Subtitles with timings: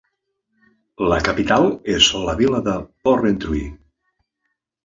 [1.11, 2.75] La capital és la vila de
[3.09, 3.63] Porrentruy.